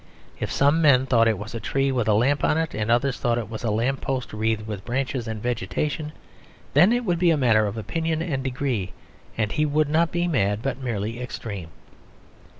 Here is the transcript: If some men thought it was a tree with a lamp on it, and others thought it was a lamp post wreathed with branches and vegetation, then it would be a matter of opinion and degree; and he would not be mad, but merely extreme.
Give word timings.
If 0.39 0.51
some 0.51 0.81
men 0.81 1.05
thought 1.05 1.27
it 1.27 1.37
was 1.37 1.53
a 1.53 1.59
tree 1.59 1.91
with 1.91 2.07
a 2.07 2.15
lamp 2.15 2.43
on 2.43 2.57
it, 2.57 2.73
and 2.73 2.89
others 2.89 3.19
thought 3.19 3.37
it 3.37 3.51
was 3.51 3.63
a 3.63 3.69
lamp 3.69 4.01
post 4.01 4.33
wreathed 4.33 4.65
with 4.65 4.83
branches 4.83 5.27
and 5.27 5.39
vegetation, 5.43 6.11
then 6.73 6.91
it 6.91 7.05
would 7.05 7.19
be 7.19 7.29
a 7.29 7.37
matter 7.37 7.67
of 7.67 7.77
opinion 7.77 8.19
and 8.19 8.43
degree; 8.43 8.93
and 9.37 9.51
he 9.51 9.63
would 9.67 9.89
not 9.89 10.11
be 10.11 10.27
mad, 10.27 10.63
but 10.63 10.81
merely 10.81 11.21
extreme. 11.21 11.67